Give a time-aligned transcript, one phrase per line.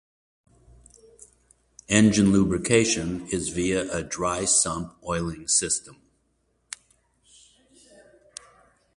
[1.87, 6.01] Engine lubrication is via a dry-sump oiling system.